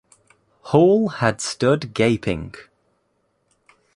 Hall 0.63 1.09
had 1.09 1.39
stood 1.41 1.93
gaping. 1.93 2.55